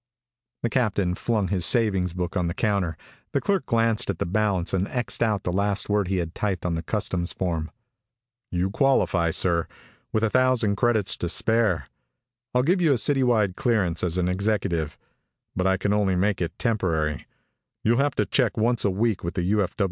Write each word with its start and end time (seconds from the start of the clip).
The 0.63 0.69
captain 0.71 1.13
flung 1.13 1.49
his 1.49 1.63
savings 1.63 2.13
book 2.13 2.35
on 2.35 2.47
the 2.47 2.55
counter. 2.55 2.97
The 3.33 3.39
clerk 3.39 3.67
glanced 3.67 4.09
at 4.09 4.17
the 4.17 4.25
balance 4.25 4.73
and 4.73 4.87
X'ed 4.87 5.21
out 5.21 5.43
the 5.43 5.51
last 5.53 5.89
word 5.91 6.07
he 6.07 6.17
had 6.17 6.33
typed 6.33 6.65
on 6.65 6.73
the 6.73 6.81
customs 6.81 7.31
form. 7.31 7.69
"You 8.49 8.71
qualify, 8.71 9.29
sir 9.29 9.67
with 10.11 10.23
a 10.23 10.29
thousand 10.31 10.75
credits 10.77 11.15
to 11.17 11.29
spare. 11.29 11.87
I'll 12.55 12.63
give 12.63 12.81
you 12.81 12.93
a 12.93 12.97
city 12.97 13.21
wide 13.21 13.55
clearance 13.55 14.03
as 14.03 14.17
an 14.17 14.27
executive. 14.27 14.97
But 15.55 15.67
I 15.67 15.77
can 15.77 15.93
only 15.93 16.15
make 16.15 16.41
it 16.41 16.57
temporary. 16.57 17.27
You'll 17.83 17.99
have 17.99 18.15
to 18.15 18.25
check 18.25 18.57
once 18.57 18.83
each 18.83 18.91
week 18.91 19.23
with 19.23 19.35
the 19.35 19.43
U. 19.43 19.67